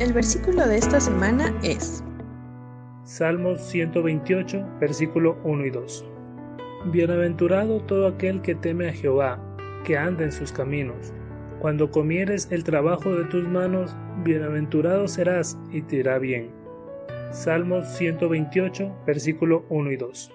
El 0.00 0.12
versículo 0.12 0.64
de 0.64 0.76
esta 0.76 1.00
semana 1.00 1.52
es 1.64 2.04
Salmos 3.02 3.60
128, 3.62 4.64
versículo 4.78 5.36
1 5.42 5.66
y 5.66 5.70
2. 5.70 6.04
Bienaventurado 6.92 7.80
todo 7.80 8.06
aquel 8.06 8.40
que 8.40 8.54
teme 8.54 8.90
a 8.90 8.92
Jehová, 8.92 9.40
que 9.84 9.98
anda 9.98 10.22
en 10.22 10.30
sus 10.30 10.52
caminos. 10.52 11.12
Cuando 11.58 11.90
comieres 11.90 12.46
el 12.52 12.62
trabajo 12.62 13.12
de 13.12 13.24
tus 13.24 13.42
manos, 13.48 13.96
bienaventurado 14.22 15.08
serás 15.08 15.58
y 15.72 15.82
te 15.82 15.96
irá 15.96 16.20
bien. 16.20 16.48
Salmos 17.32 17.88
128, 17.96 18.94
versículo 19.04 19.64
1 19.68 19.90
y 19.90 19.96
2. 19.96 20.32